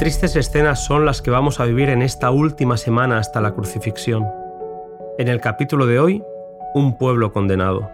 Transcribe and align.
Tristes 0.00 0.34
escenas 0.34 0.82
son 0.82 1.04
las 1.04 1.20
que 1.20 1.30
vamos 1.30 1.60
a 1.60 1.66
vivir 1.66 1.90
en 1.90 2.00
esta 2.00 2.30
última 2.30 2.78
semana 2.78 3.18
hasta 3.18 3.42
la 3.42 3.52
crucifixión. 3.52 4.26
En 5.18 5.28
el 5.28 5.42
capítulo 5.42 5.84
de 5.84 6.00
hoy, 6.00 6.22
un 6.72 6.96
pueblo 6.96 7.34
condenado. 7.34 7.90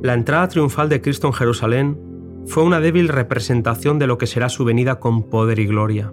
La 0.00 0.14
entrada 0.14 0.46
triunfal 0.46 0.88
de 0.88 1.00
Cristo 1.00 1.26
en 1.26 1.32
Jerusalén 1.32 1.98
fue 2.46 2.62
una 2.62 2.78
débil 2.78 3.08
representación 3.08 3.98
de 3.98 4.06
lo 4.06 4.16
que 4.16 4.28
será 4.28 4.48
su 4.48 4.64
venida 4.64 5.00
con 5.00 5.24
poder 5.24 5.58
y 5.58 5.66
gloria. 5.66 6.12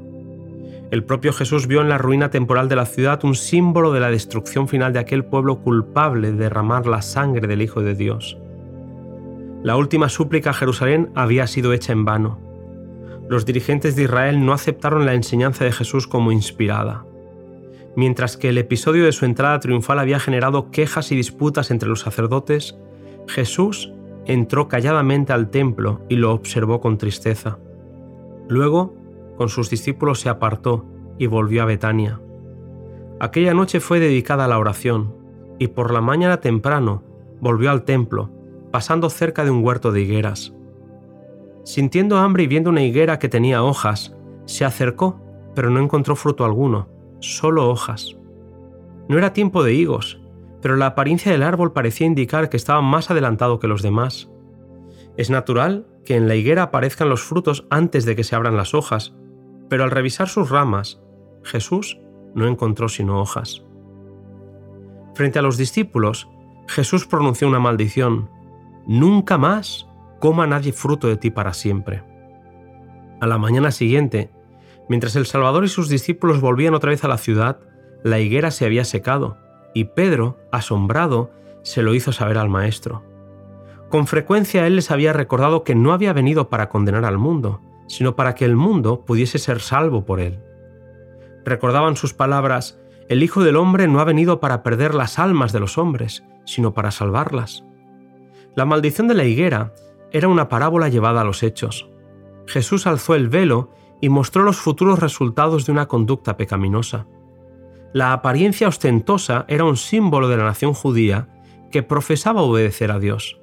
El 0.90 1.04
propio 1.04 1.34
Jesús 1.34 1.68
vio 1.68 1.82
en 1.82 1.90
la 1.90 1.98
ruina 1.98 2.30
temporal 2.30 2.70
de 2.70 2.78
la 2.78 2.86
ciudad 2.86 3.26
un 3.26 3.36
símbolo 3.36 3.92
de 3.92 4.00
la 4.00 4.10
destrucción 4.10 4.70
final 4.70 4.94
de 4.94 5.00
aquel 5.00 5.26
pueblo 5.26 5.60
culpable 5.60 6.32
de 6.32 6.38
derramar 6.38 6.88
la 6.88 7.02
sangre 7.02 7.46
del 7.46 7.62
Hijo 7.62 7.82
de 7.82 7.94
Dios. 7.94 8.38
La 9.64 9.76
última 9.76 10.08
súplica 10.08 10.52
a 10.52 10.54
Jerusalén 10.54 11.10
había 11.14 11.46
sido 11.46 11.74
hecha 11.74 11.92
en 11.92 12.06
vano. 12.06 12.40
Los 13.28 13.46
dirigentes 13.46 13.98
de 13.98 14.04
Israel 14.04 14.46
no 14.46 14.54
aceptaron 14.54 15.06
la 15.06 15.14
enseñanza 15.14 15.66
de 15.66 15.74
Jesús 15.74 16.08
como 16.08 16.32
inspirada. 16.32 17.06
Mientras 17.98 18.38
que 18.38 18.50
el 18.50 18.58
episodio 18.58 19.04
de 19.04 19.12
su 19.12 19.26
entrada 19.26 19.60
triunfal 19.60 20.00
había 20.00 20.20
generado 20.20 20.72
quejas 20.72 21.12
y 21.12 21.18
disputas 21.18 21.70
entre 21.70 21.90
los 21.90 22.00
sacerdotes, 22.00 22.78
Jesús 23.28 23.92
entró 24.26 24.70
calladamente 24.70 25.34
al 25.34 25.50
templo 25.50 26.02
y 26.08 26.16
lo 26.16 26.32
observó 26.32 26.80
con 26.80 26.98
tristeza. 26.98 27.58
Luego 28.48 28.97
con 29.38 29.50
sus 29.50 29.70
discípulos 29.70 30.20
se 30.20 30.30
apartó 30.30 30.86
y 31.18 31.28
volvió 31.28 31.64
a 31.64 31.66
Betania. 31.66 32.20
Aquella 33.20 33.54
noche 33.54 33.80
fue 33.80 34.00
dedicada 34.00 34.46
a 34.46 34.48
la 34.48 34.60
oración, 34.60 35.16
y 35.60 35.68
por 35.70 35.92
la 35.92 36.02
mañana 36.02 36.42
temprano 36.42 37.04
volvió 37.40 37.72
al 37.72 37.84
templo, 37.84 38.30
pasando 38.72 39.10
cerca 39.10 39.44
de 39.44 39.52
un 39.52 39.64
huerto 39.64 39.92
de 39.92 40.02
higueras. 40.02 40.54
Sintiendo 41.64 42.18
hambre 42.18 42.44
y 42.44 42.48
viendo 42.48 42.70
una 42.70 42.84
higuera 42.84 43.20
que 43.20 43.30
tenía 43.30 43.64
hojas, 43.64 44.16
se 44.46 44.66
acercó, 44.66 45.20
pero 45.56 45.70
no 45.70 45.80
encontró 45.80 46.16
fruto 46.16 46.46
alguno, 46.46 46.88
solo 47.20 47.70
hojas. 47.70 48.18
No 49.08 49.18
era 49.18 49.34
tiempo 49.34 49.64
de 49.64 49.74
higos, 49.74 50.22
pero 50.62 50.76
la 50.76 50.88
apariencia 50.88 51.32
del 51.32 51.44
árbol 51.44 51.74
parecía 51.74 52.08
indicar 52.08 52.50
que 52.50 52.58
estaba 52.58 52.82
más 52.82 53.10
adelantado 53.10 53.60
que 53.60 53.68
los 53.68 53.82
demás. 53.82 54.30
Es 55.18 55.30
natural 55.30 55.88
que 56.06 56.16
en 56.16 56.28
la 56.28 56.36
higuera 56.36 56.64
aparezcan 56.64 57.10
los 57.10 57.22
frutos 57.22 57.66
antes 57.70 58.06
de 58.06 58.16
que 58.16 58.24
se 58.24 58.36
abran 58.36 58.56
las 58.56 58.74
hojas, 58.74 59.16
pero 59.70 59.84
al 59.84 59.92
revisar 59.92 60.30
sus 60.30 60.50
ramas, 60.50 61.02
Jesús 61.44 62.00
no 62.34 62.48
encontró 62.48 62.90
sino 62.90 63.20
hojas. 63.20 63.64
Frente 65.14 65.40
a 65.40 65.42
los 65.42 65.58
discípulos, 65.58 66.30
Jesús 66.68 67.08
pronunció 67.08 67.48
una 67.48 67.60
maldición. 67.60 68.30
Nunca 68.86 69.38
más 69.38 69.88
coma 70.20 70.48
nadie 70.48 70.74
fruto 70.74 71.08
de 71.08 71.18
ti 71.18 71.32
para 71.32 71.54
siempre. 71.54 72.04
A 73.20 73.28
la 73.28 73.38
mañana 73.38 73.72
siguiente, 73.72 74.30
mientras 74.90 75.16
el 75.16 75.26
Salvador 75.26 75.66
y 75.66 75.70
sus 75.70 75.90
discípulos 75.90 76.42
volvían 76.42 76.76
otra 76.76 76.92
vez 76.92 77.04
a 77.04 77.08
la 77.08 77.18
ciudad, 77.18 77.60
la 78.04 78.20
higuera 78.20 78.52
se 78.52 78.66
había 78.66 78.86
secado, 78.86 79.38
y 79.74 79.86
Pedro, 79.86 80.38
asombrado, 80.52 81.32
se 81.64 81.82
lo 81.82 81.94
hizo 81.94 82.12
saber 82.12 82.38
al 82.38 82.50
Maestro. 82.50 83.04
Con 83.90 84.06
frecuencia 84.06 84.68
él 84.68 84.76
les 84.76 84.92
había 84.92 85.14
recordado 85.14 85.64
que 85.64 85.76
no 85.76 85.94
había 85.94 86.14
venido 86.14 86.50
para 86.50 86.70
condenar 86.70 87.06
al 87.06 87.18
mundo, 87.18 87.62
sino 87.88 88.16
para 88.16 88.36
que 88.36 88.46
el 88.46 88.56
mundo 88.56 89.06
pudiese 89.06 89.40
ser 89.40 89.60
salvo 89.60 90.06
por 90.06 90.20
él. 90.20 90.40
Recordaban 91.46 91.96
sus 91.96 92.14
palabras, 92.14 92.80
el 93.10 93.24
Hijo 93.24 93.44
del 93.44 93.56
Hombre 93.56 93.88
no 93.88 94.00
ha 94.00 94.04
venido 94.04 94.40
para 94.40 94.64
perder 94.64 94.94
las 94.94 95.18
almas 95.18 95.54
de 95.54 95.62
los 95.62 95.78
hombres, 95.78 96.24
sino 96.46 96.74
para 96.74 96.92
salvarlas. 96.92 97.64
La 98.56 98.66
maldición 98.66 99.08
de 99.08 99.14
la 99.14 99.24
higuera 99.24 99.74
era 100.12 100.28
una 100.28 100.50
parábola 100.50 100.90
llevada 100.90 101.22
a 101.22 101.24
los 101.24 101.44
hechos. 101.44 101.90
Jesús 102.48 102.88
alzó 102.88 103.16
el 103.16 103.30
velo 103.30 103.72
y 104.02 104.10
mostró 104.10 104.44
los 104.44 104.58
futuros 104.58 105.00
resultados 105.00 105.66
de 105.66 105.72
una 105.72 105.88
conducta 105.88 106.38
pecaminosa. 106.38 107.08
La 107.94 108.14
apariencia 108.14 108.68
ostentosa 108.68 109.46
era 109.48 109.64
un 109.64 109.78
símbolo 109.78 110.28
de 110.28 110.38
la 110.38 110.44
nación 110.44 110.74
judía 110.74 111.30
que 111.72 111.84
profesaba 111.84 112.42
obedecer 112.42 112.92
a 112.92 113.00
Dios. 113.00 113.40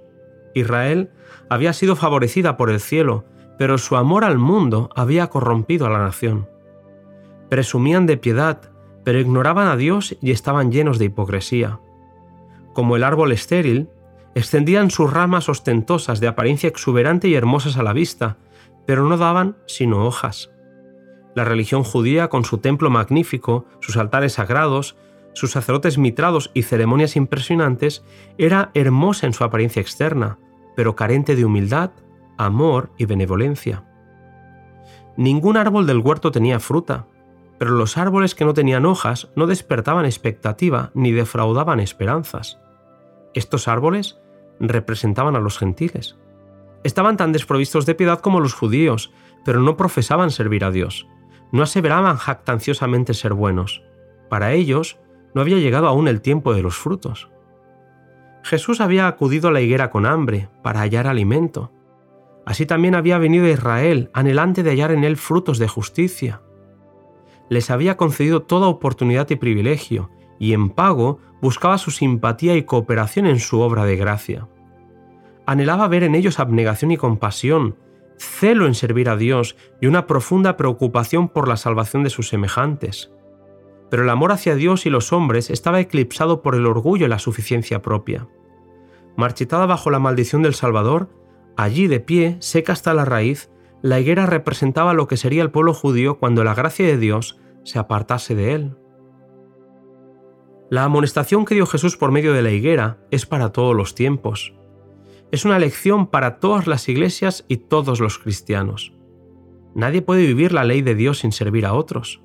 Israel 0.55 1.11
había 1.49 1.73
sido 1.73 1.97
favorecida 1.97 2.57
por 2.57 2.71
el 2.71 2.81
cielo 2.81 3.25
pero 3.59 3.79
su 3.79 3.97
amor 3.97 4.25
al 4.25 4.39
mundo 4.39 4.91
había 4.95 5.29
corrompido 5.29 5.87
a 5.87 5.91
la 5.91 5.99
nación. 5.99 6.49
Presumían 7.49 8.07
de 8.07 8.17
piedad, 8.17 8.71
pero 9.05 9.21
ignoraban 9.21 9.69
a 9.69 9.77
Dios 9.77 10.17
y 10.21 10.31
estaban 10.31 10.73
llenos 10.73 10.99
de 10.99 11.07
hipocresía. 11.07 11.81
Como 12.73 12.97
el 12.97 13.05
árbol 13.05 13.33
estéril, 13.33 13.89
extendían 14.35 14.91
sus 14.91 15.13
ramas 15.13 15.49
ostentosas 15.49 16.21
de 16.21 16.27
apariencia 16.27 16.69
exuberante 16.69 17.29
y 17.29 17.35
hermosas 17.35 17.77
a 17.77 17.83
la 17.83 17.93
vista, 17.93 18.37
pero 18.87 19.07
no 19.07 19.17
daban 19.17 19.57
sino 19.67 20.05
hojas. 20.05 20.51
La 21.35 21.45
religión 21.45 21.85
judía, 21.85 22.29
con 22.29 22.45
su 22.45 22.59
templo 22.59 22.91
magnífico, 22.91 23.67
sus 23.81 23.97
altares 23.97 24.35
sagrados, 24.35 24.97
sus 25.33 25.51
sacerdotes 25.51 25.99
mitrados 25.99 26.51
y 26.55 26.63
ceremonias 26.63 27.17
impresionantes, 27.17 28.05
era 28.39 28.71
hermosa 28.75 29.27
en 29.27 29.33
su 29.33 29.43
apariencia 29.43 29.83
externa, 29.83 30.39
pero 30.77 30.95
carente 30.95 31.35
de 31.35 31.45
humildad, 31.45 31.91
amor 32.37 32.91
y 32.97 33.07
benevolencia. 33.07 33.85
Ningún 35.17 35.57
árbol 35.57 35.87
del 35.87 35.99
huerto 35.99 36.31
tenía 36.33 36.61
fruta, 36.61 37.07
pero 37.59 37.73
los 37.73 37.97
árboles 37.97 38.35
que 38.35 38.45
no 38.45 38.55
tenían 38.55 38.85
hojas 38.85 39.31
no 39.37 39.47
despertaban 39.47 40.07
expectativa 40.07 40.91
ni 40.95 41.13
defraudaban 41.13 41.81
esperanzas. 41.81 42.59
Estos 43.33 43.69
árboles 43.69 44.19
representaban 44.61 45.37
a 45.37 45.41
los 45.41 45.59
gentiles. 45.59 46.17
Estaban 46.83 47.17
tan 47.17 47.33
desprovistos 47.33 47.87
de 47.87 47.95
piedad 47.95 48.21
como 48.21 48.41
los 48.41 48.55
judíos, 48.55 49.13
pero 49.45 49.61
no 49.61 49.77
profesaban 49.77 50.31
servir 50.31 50.65
a 50.65 50.71
Dios. 50.71 51.07
No 51.53 51.63
aseveraban 51.63 52.17
jactanciosamente 52.17 53.15
ser 53.15 53.35
buenos. 53.35 53.83
Para 54.29 54.53
ellos 54.53 54.99
no 55.35 55.41
había 55.41 55.59
llegado 55.59 55.87
aún 55.89 56.09
el 56.09 56.21
tiempo 56.21 56.55
de 56.55 56.63
los 56.63 56.77
frutos. 56.77 57.29
Jesús 58.43 58.81
había 58.81 59.07
acudido 59.07 59.49
a 59.49 59.53
la 59.53 59.61
higuera 59.61 59.91
con 59.91 60.05
hambre 60.05 60.49
para 60.63 60.81
hallar 60.81 61.07
alimento, 61.07 61.73
Así 62.47 62.67
también 62.67 62.95
había 62.95 63.19
venido 63.19 63.49
Israel, 63.49 64.11
anhelante 64.13 64.63
de 64.63 64.71
hallar 64.71 64.93
en 64.93 65.05
él 65.05 65.17
frutos 65.17 65.59
de 65.59 65.69
justicia. 65.69 66.43
Les 67.49 67.71
había 67.71 67.97
concedido 67.97 68.43
toda 68.43 68.69
oportunidad 68.69 69.29
y 69.31 69.37
privilegio, 69.37 70.11
y 70.39 70.53
en 70.53 70.71
pago 70.71 71.21
buscaba 71.41 71.79
su 71.79 71.91
simpatía 71.91 72.57
y 72.57 72.65
cooperación 72.65 73.27
en 73.27 73.39
su 73.39 73.61
obra 73.61 73.85
de 73.85 73.97
gracia. 73.97 74.49
Anhelaba 75.47 75.89
ver 75.89 76.05
en 76.05 76.15
ellos 76.15 76.39
abnegación 76.39 76.91
y 76.91 76.97
compasión, 76.97 77.77
celo 78.19 78.67
en 78.67 78.75
servir 78.75 79.09
a 79.09 79.17
Dios 79.17 79.57
y 79.81 79.87
una 79.87 80.07
profunda 80.07 80.57
preocupación 80.57 81.29
por 81.29 81.49
la 81.49 81.57
salvación 81.57 82.03
de 82.03 82.11
sus 82.11 82.29
semejantes. 82.29 83.11
Pero 83.91 84.03
el 84.03 84.11
amor 84.11 84.33
hacia 84.33 84.55
Dios 84.55 84.87
y 84.87 84.91
los 84.91 85.13
hombres 85.13 85.51
estaba 85.51 85.81
eclipsado 85.81 86.43
por 86.43 86.55
el 86.55 86.67
orgullo 86.67 87.07
y 87.07 87.09
la 87.09 87.19
suficiencia 87.19 87.83
propia. 87.83 88.27
Marchitada 89.17 89.67
bajo 89.67 89.91
la 89.91 89.99
maldición 89.99 90.43
del 90.43 90.55
Salvador, 90.55 91.11
Allí 91.57 91.87
de 91.87 92.01
pie, 92.01 92.37
seca 92.41 92.73
hasta 92.73 92.95
la 92.95 93.05
raíz, 93.05 93.51
la 93.83 94.01
higuera 94.01 94.27
representaba 94.27 94.95
lo 94.95 95.07
que 95.07 95.17
sería 95.17 95.43
el 95.43 95.51
pueblo 95.51 95.75
judío 95.75 96.19
cuando 96.19 96.43
la 96.43 96.55
gracia 96.55 96.87
de 96.87 96.99
Dios 96.99 97.39
se 97.65 97.79
apartase 97.79 98.35
de 98.35 98.55
él. 98.55 98.77
La 100.71 100.85
amonestación 100.85 101.45
que 101.45 101.55
dio 101.55 101.67
Jesús 101.67 101.97
por 101.97 102.11
medio 102.11 102.33
de 102.33 102.43
la 102.43 102.51
higuera 102.51 102.99
es 103.11 103.27
para 103.27 103.53
todos 103.53 103.77
los 103.77 103.95
tiempos. 103.95 104.55
Es 105.31 105.45
una 105.45 105.59
lección 105.59 106.07
para 106.07 106.41
todas 106.41 106.67
las 106.67 106.89
iglesias 106.89 107.45
y 107.49 107.59
todos 107.59 108.01
los 108.01 108.19
cristianos. 108.19 108.95
Nadie 109.75 110.03
puede 110.03 110.27
vivir 110.27 110.53
la 110.53 110.65
ley 110.65 110.81
de 110.83 110.95
Dios 110.95 111.19
sin 111.19 111.33
servir 111.33 111.67
a 111.67 111.75
otros. 111.75 112.23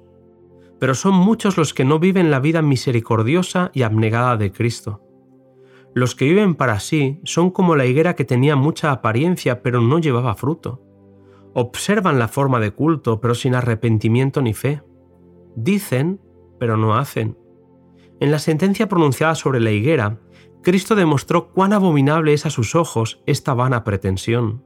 Pero 0.79 0.96
son 0.96 1.13
muchos 1.13 1.57
los 1.57 1.73
que 1.73 1.84
no 1.84 2.00
viven 2.00 2.31
la 2.31 2.40
vida 2.40 2.61
misericordiosa 2.61 3.72
y 3.73 3.81
abnegada 3.81 4.38
de 4.38 4.51
Cristo. 4.51 5.01
Los 5.94 6.16
que 6.16 6.26
viven 6.26 6.56
para 6.56 6.80
sí 6.80 7.20
son 7.24 7.50
como 7.52 7.76
la 7.76 7.86
higuera 7.86 8.16
que 8.16 8.26
tenía 8.26 8.56
mucha 8.56 8.91
apariencia 8.91 9.62
pero 9.62 9.82
no 9.82 10.00
llevaba 10.00 10.36
fruto. 10.36 10.82
Observan 11.53 12.20
la 12.20 12.28
forma 12.28 12.59
de 12.59 12.72
culto 12.72 13.20
pero 13.20 13.36
sin 13.36 13.56
arrepentimiento 13.56 14.41
ni 14.41 14.53
fe. 14.53 14.84
Dicen 15.56 16.22
pero 16.59 16.78
no 16.78 16.96
hacen. 16.96 17.38
En 18.20 18.32
la 18.32 18.40
sentencia 18.40 18.90
pronunciada 18.90 19.34
sobre 19.34 19.62
la 19.62 19.72
higuera, 19.72 20.20
Cristo 20.62 20.96
demostró 20.96 21.52
cuán 21.53 21.72
abominable 21.74 22.34
es 22.34 22.46
a 22.46 22.50
sus 22.50 22.76
ojos 22.76 23.24
esta 23.26 23.53
vana 23.53 23.84
pretensión. 23.84 24.64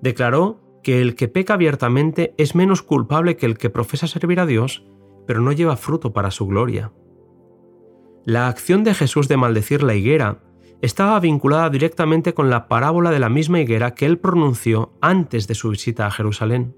Declaró 0.00 0.60
que 0.82 1.02
el 1.02 1.14
que 1.14 1.28
peca 1.28 1.54
abiertamente 1.54 2.34
es 2.38 2.54
menos 2.54 2.82
culpable 2.82 3.36
que 3.36 3.44
el 3.44 3.58
que 3.58 3.68
profesa 3.68 4.06
servir 4.06 4.40
a 4.40 4.46
Dios, 4.46 4.86
pero 5.26 5.42
no 5.42 5.52
lleva 5.52 5.76
fruto 5.76 6.14
para 6.14 6.30
su 6.30 6.46
gloria. 6.46 6.92
La 8.24 8.48
acción 8.48 8.84
de 8.84 8.92
Jesús 8.94 9.28
de 9.28 9.38
maldecir 9.38 9.82
la 9.82 9.94
higuera 9.94 10.40
estaba 10.82 11.18
vinculada 11.20 11.70
directamente 11.70 12.34
con 12.34 12.50
la 12.50 12.68
parábola 12.68 13.10
de 13.10 13.18
la 13.18 13.28
misma 13.28 13.60
higuera 13.60 13.94
que 13.94 14.06
él 14.06 14.18
pronunció 14.18 14.92
antes 15.00 15.46
de 15.46 15.54
su 15.54 15.70
visita 15.70 16.06
a 16.06 16.10
Jerusalén. 16.10 16.74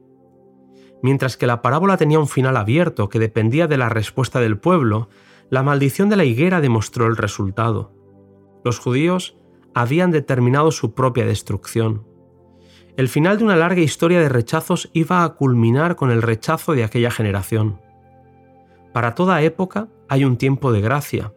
Mientras 1.02 1.36
que 1.36 1.48
la 1.48 1.62
parábola 1.62 1.96
tenía 1.96 2.20
un 2.20 2.28
final 2.28 2.56
abierto 2.56 3.08
que 3.08 3.18
dependía 3.18 3.66
de 3.66 3.76
la 3.76 3.88
respuesta 3.88 4.40
del 4.40 4.58
pueblo, 4.58 5.08
la 5.50 5.64
maldición 5.64 6.08
de 6.08 6.16
la 6.16 6.24
higuera 6.24 6.60
demostró 6.60 7.06
el 7.06 7.16
resultado. 7.16 7.92
Los 8.64 8.78
judíos 8.78 9.36
habían 9.74 10.12
determinado 10.12 10.70
su 10.70 10.94
propia 10.94 11.26
destrucción. 11.26 12.06
El 12.96 13.08
final 13.08 13.38
de 13.38 13.44
una 13.44 13.56
larga 13.56 13.80
historia 13.80 14.20
de 14.20 14.28
rechazos 14.28 14.90
iba 14.92 15.24
a 15.24 15.34
culminar 15.34 15.96
con 15.96 16.10
el 16.10 16.22
rechazo 16.22 16.74
de 16.74 16.84
aquella 16.84 17.10
generación. 17.10 17.80
Para 18.92 19.14
toda 19.14 19.42
época 19.42 19.88
hay 20.08 20.24
un 20.24 20.36
tiempo 20.36 20.72
de 20.72 20.80
gracia, 20.80 21.32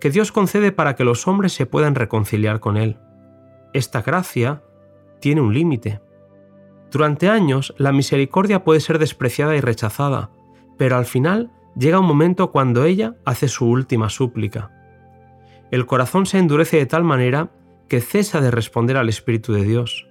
que 0.00 0.10
Dios 0.10 0.32
concede 0.32 0.72
para 0.72 0.94
que 0.94 1.04
los 1.04 1.26
hombres 1.26 1.52
se 1.52 1.66
puedan 1.66 1.94
reconciliar 1.94 2.60
con 2.60 2.76
Él. 2.76 2.98
Esta 3.72 4.02
gracia 4.02 4.62
tiene 5.20 5.40
un 5.40 5.52
límite. 5.52 6.00
Durante 6.90 7.28
años 7.28 7.74
la 7.78 7.92
misericordia 7.92 8.64
puede 8.64 8.80
ser 8.80 8.98
despreciada 8.98 9.56
y 9.56 9.60
rechazada, 9.60 10.30
pero 10.78 10.96
al 10.96 11.04
final 11.04 11.50
llega 11.76 12.00
un 12.00 12.06
momento 12.06 12.50
cuando 12.50 12.84
ella 12.84 13.16
hace 13.24 13.48
su 13.48 13.66
última 13.66 14.08
súplica. 14.08 14.70
El 15.70 15.86
corazón 15.86 16.26
se 16.26 16.38
endurece 16.38 16.78
de 16.78 16.86
tal 16.86 17.04
manera 17.04 17.50
que 17.88 18.00
cesa 18.00 18.40
de 18.40 18.50
responder 18.50 18.96
al 18.96 19.08
Espíritu 19.08 19.52
de 19.52 19.64
Dios. 19.64 20.08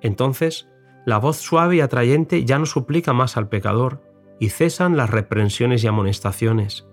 Entonces, 0.00 0.68
la 1.04 1.18
voz 1.18 1.36
suave 1.36 1.76
y 1.76 1.80
atrayente 1.80 2.44
ya 2.44 2.58
no 2.58 2.66
suplica 2.66 3.12
más 3.12 3.36
al 3.36 3.48
pecador, 3.48 4.02
y 4.38 4.50
cesan 4.50 4.96
las 4.96 5.10
reprensiones 5.10 5.82
y 5.82 5.86
amonestaciones. 5.86 6.86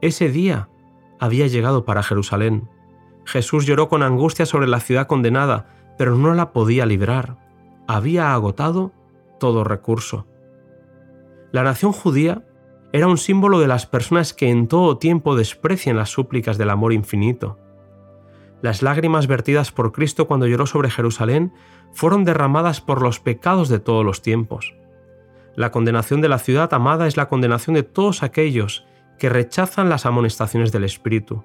Ese 0.00 0.28
día 0.28 0.68
había 1.20 1.46
llegado 1.46 1.84
para 1.84 2.02
Jerusalén. 2.02 2.68
Jesús 3.24 3.66
lloró 3.66 3.88
con 3.88 4.02
angustia 4.02 4.46
sobre 4.46 4.66
la 4.66 4.80
ciudad 4.80 5.06
condenada, 5.06 5.94
pero 5.96 6.16
no 6.16 6.34
la 6.34 6.52
podía 6.52 6.86
librar. 6.86 7.38
Había 7.86 8.34
agotado 8.34 8.92
todo 9.38 9.64
recurso. 9.64 10.26
La 11.52 11.62
nación 11.62 11.92
judía 11.92 12.44
era 12.92 13.06
un 13.06 13.18
símbolo 13.18 13.60
de 13.60 13.68
las 13.68 13.86
personas 13.86 14.34
que 14.34 14.50
en 14.50 14.68
todo 14.68 14.98
tiempo 14.98 15.36
desprecian 15.36 15.96
las 15.96 16.10
súplicas 16.10 16.58
del 16.58 16.70
amor 16.70 16.92
infinito. 16.92 17.58
Las 18.62 18.82
lágrimas 18.82 19.26
vertidas 19.26 19.72
por 19.72 19.92
Cristo 19.92 20.26
cuando 20.26 20.46
lloró 20.46 20.66
sobre 20.66 20.90
Jerusalén 20.90 21.52
fueron 21.92 22.24
derramadas 22.24 22.80
por 22.80 23.02
los 23.02 23.20
pecados 23.20 23.68
de 23.68 23.78
todos 23.78 24.04
los 24.04 24.22
tiempos. 24.22 24.74
La 25.56 25.70
condenación 25.70 26.20
de 26.20 26.28
la 26.28 26.38
ciudad 26.38 26.72
amada 26.74 27.06
es 27.06 27.16
la 27.16 27.28
condenación 27.28 27.74
de 27.74 27.84
todos 27.84 28.22
aquellos 28.22 28.86
que 29.18 29.28
rechazan 29.28 29.88
las 29.88 30.06
amonestaciones 30.06 30.72
del 30.72 30.84
Espíritu. 30.84 31.44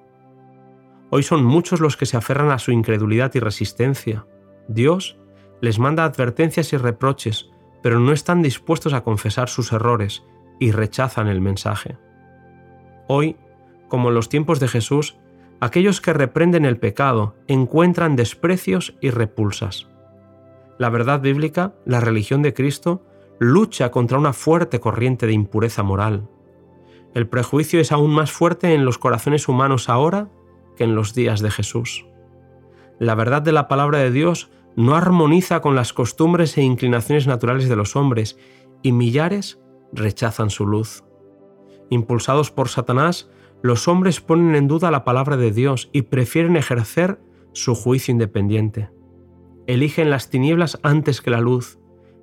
Hoy 1.10 1.22
son 1.22 1.44
muchos 1.44 1.80
los 1.80 1.96
que 1.96 2.06
se 2.06 2.16
aferran 2.16 2.50
a 2.50 2.58
su 2.58 2.72
incredulidad 2.72 3.32
y 3.34 3.40
resistencia. 3.40 4.26
Dios 4.68 5.18
les 5.60 5.78
manda 5.78 6.04
advertencias 6.04 6.72
y 6.72 6.76
reproches, 6.76 7.50
pero 7.82 8.00
no 8.00 8.12
están 8.12 8.42
dispuestos 8.42 8.92
a 8.92 9.02
confesar 9.02 9.48
sus 9.48 9.72
errores 9.72 10.24
y 10.58 10.72
rechazan 10.72 11.28
el 11.28 11.40
mensaje. 11.40 11.96
Hoy, 13.08 13.36
como 13.88 14.08
en 14.08 14.14
los 14.14 14.28
tiempos 14.28 14.60
de 14.60 14.68
Jesús, 14.68 15.16
aquellos 15.60 16.00
que 16.00 16.12
reprenden 16.12 16.64
el 16.64 16.78
pecado 16.78 17.34
encuentran 17.48 18.16
desprecios 18.16 18.96
y 19.00 19.10
repulsas. 19.10 19.88
La 20.78 20.90
verdad 20.90 21.20
bíblica, 21.20 21.74
la 21.84 22.00
religión 22.00 22.42
de 22.42 22.54
Cristo, 22.54 23.04
lucha 23.40 23.90
contra 23.90 24.18
una 24.18 24.34
fuerte 24.34 24.80
corriente 24.80 25.26
de 25.26 25.32
impureza 25.32 25.82
moral. 25.82 26.28
El 27.14 27.26
prejuicio 27.26 27.80
es 27.80 27.90
aún 27.90 28.12
más 28.12 28.30
fuerte 28.30 28.74
en 28.74 28.84
los 28.84 28.98
corazones 28.98 29.48
humanos 29.48 29.88
ahora 29.88 30.28
que 30.76 30.84
en 30.84 30.94
los 30.94 31.14
días 31.14 31.40
de 31.40 31.50
Jesús. 31.50 32.06
La 32.98 33.14
verdad 33.14 33.40
de 33.40 33.52
la 33.52 33.66
palabra 33.66 33.98
de 33.98 34.10
Dios 34.10 34.50
no 34.76 34.94
armoniza 34.94 35.62
con 35.62 35.74
las 35.74 35.94
costumbres 35.94 36.56
e 36.58 36.62
inclinaciones 36.62 37.26
naturales 37.26 37.66
de 37.66 37.76
los 37.76 37.96
hombres, 37.96 38.38
y 38.82 38.92
millares 38.92 39.58
rechazan 39.92 40.50
su 40.50 40.66
luz. 40.66 41.02
Impulsados 41.88 42.50
por 42.50 42.68
Satanás, 42.68 43.30
los 43.62 43.88
hombres 43.88 44.20
ponen 44.20 44.54
en 44.54 44.68
duda 44.68 44.90
la 44.90 45.02
palabra 45.02 45.38
de 45.38 45.50
Dios 45.50 45.88
y 45.92 46.02
prefieren 46.02 46.56
ejercer 46.56 47.20
su 47.52 47.74
juicio 47.74 48.12
independiente. 48.12 48.90
Eligen 49.66 50.10
las 50.10 50.28
tinieblas 50.28 50.78
antes 50.82 51.22
que 51.22 51.30
la 51.30 51.40
luz, 51.40 51.78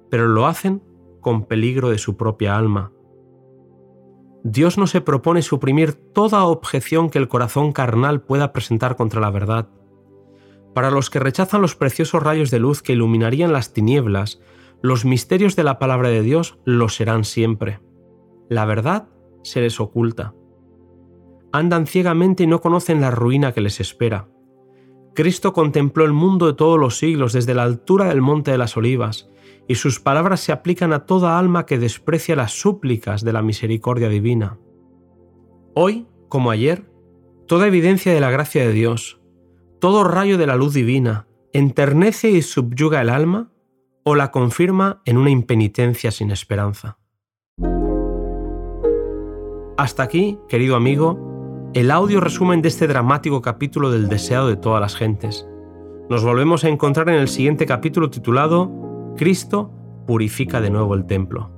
pero 0.10 0.28
lo 0.28 0.46
hacen 0.46 0.82
con 1.28 1.44
peligro 1.44 1.90
de 1.90 1.98
su 1.98 2.16
propia 2.16 2.56
alma. 2.56 2.94
Dios 4.46 4.78
no 4.78 4.88
se 4.88 5.02
propone 5.02 5.42
suprimir 5.42 5.92
toda 5.92 6.46
objeción 6.46 7.10
que 7.10 7.20
el 7.20 7.28
corazón 7.28 7.74
carnal 7.74 8.22
pueda 8.22 8.54
presentar 8.54 8.96
contra 8.96 9.20
la 9.20 9.30
verdad. 9.30 9.68
Para 10.74 10.90
los 10.90 11.10
que 11.10 11.20
rechazan 11.20 11.62
los 11.62 11.76
preciosos 11.76 12.24
rayos 12.24 12.50
de 12.50 12.60
luz 12.60 12.82
que 12.82 12.94
iluminarían 12.94 13.52
las 13.52 13.74
tinieblas, 13.74 14.40
los 14.82 15.04
misterios 15.04 15.58
de 15.58 15.66
la 15.66 15.80
palabra 15.80 16.08
de 16.08 16.22
Dios 16.22 16.60
lo 16.64 16.88
serán 16.88 17.26
siempre. 17.26 17.82
La 18.48 18.64
verdad 18.64 19.10
se 19.44 19.60
les 19.60 19.82
oculta 19.82 20.34
andan 21.52 21.88
ciegamente 21.88 22.44
y 22.44 22.48
no 22.48 22.62
conocen 22.62 23.02
la 23.02 23.12
ruina 23.12 23.52
que 23.52 23.62
les 23.62 23.80
espera. 23.80 24.28
Cristo 25.18 25.52
contempló 25.52 26.06
el 26.06 26.14
mundo 26.14 26.46
de 26.46 26.54
todos 26.54 26.80
los 26.80 27.00
siglos 27.00 27.34
desde 27.34 27.56
la 27.56 27.64
altura 27.64 28.06
del 28.06 28.22
monte 28.22 28.52
de 28.52 28.60
las 28.60 28.78
olivas, 28.78 29.28
y 29.68 29.74
sus 29.74 30.00
palabras 30.00 30.42
se 30.42 30.52
aplican 30.52 30.94
a 30.94 31.08
toda 31.08 31.40
alma 31.40 31.66
que 31.66 31.80
desprecia 31.80 32.36
las 32.36 32.52
súplicas 32.52 33.24
de 33.24 33.34
la 33.34 33.42
misericordia 33.42 34.10
divina. 34.10 34.60
Hoy, 35.74 36.06
como 36.30 36.52
ayer, 36.52 36.86
toda 37.48 37.66
evidencia 37.66 38.14
de 38.14 38.22
la 38.22 38.30
gracia 38.30 38.62
de 38.62 38.72
Dios, 38.74 39.20
todo 39.80 40.04
rayo 40.04 40.38
de 40.38 40.46
la 40.46 40.56
luz 40.56 40.76
divina, 40.76 41.26
enternece 41.52 42.30
y 42.30 42.44
subyuga 42.44 43.02
el 43.02 43.10
alma 43.10 43.52
o 44.04 44.14
la 44.14 44.30
confirma 44.30 45.02
en 45.04 45.18
una 45.18 45.32
impenitencia 45.32 46.12
sin 46.12 46.30
esperanza. 46.30 47.00
Hasta 49.78 50.04
aquí, 50.04 50.38
querido 50.48 50.76
amigo, 50.76 51.27
el 51.80 51.92
audio 51.92 52.20
resumen 52.20 52.64
de 52.64 52.70
este 52.70 52.88
dramático 52.88 53.44
capítulo 53.44 53.92
del 53.92 54.10
deseado 54.10 54.48
de 54.48 54.56
todas 54.56 54.82
las 54.82 54.96
gentes. 54.96 55.48
Nos 56.10 56.24
volvemos 56.24 56.64
a 56.64 56.70
encontrar 56.70 57.08
en 57.10 57.18
el 57.18 57.28
siguiente 57.28 57.68
capítulo 57.68 58.10
titulado 58.10 59.14
Cristo 59.16 59.72
purifica 60.08 60.60
de 60.60 60.72
nuevo 60.72 60.96
el 60.96 61.06
templo. 61.06 61.52